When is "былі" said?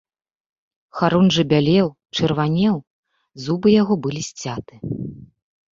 4.09-4.21